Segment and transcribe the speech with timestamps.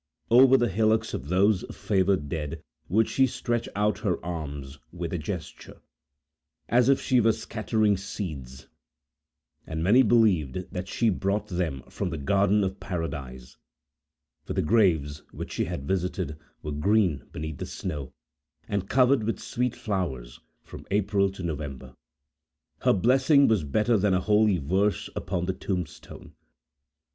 [0.31, 5.19] Over the hillocks of those favored dead would she stretch out her arms, with a
[5.19, 5.79] gesture,
[6.67, 8.67] as if she were scattering seeds;
[9.67, 13.57] and many believed that she brought them from the garden of Paradise;
[14.43, 18.11] for the graves, which she had visited, were green beneath the snow,
[18.67, 21.95] and covered with sweet flowers from April to November.
[22.79, 26.33] Her blessing was better than a holy verse upon the tombstone.